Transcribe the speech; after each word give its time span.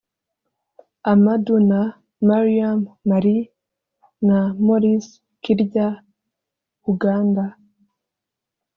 Amadou 1.11 1.59
na 1.69 1.81
Mariam 2.29 2.79
(Mali) 3.09 3.37
na 4.27 4.37
Maurice 4.65 5.09
Kirya 5.43 5.87
(Uganda) 6.91 7.45